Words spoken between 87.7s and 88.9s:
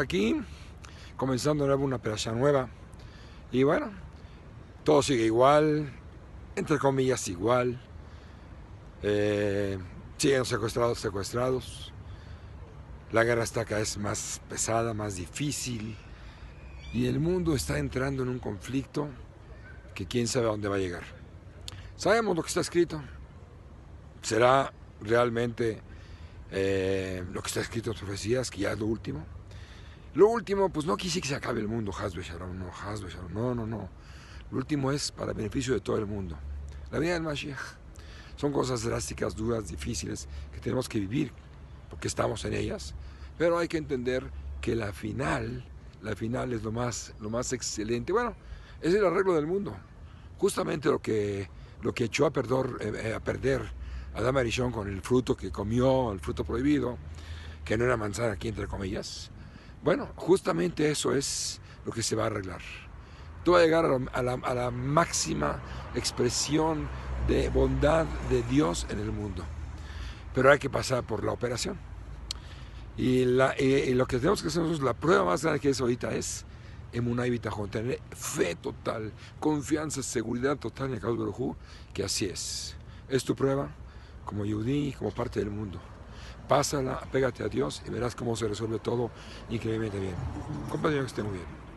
y verás cómo se resuelve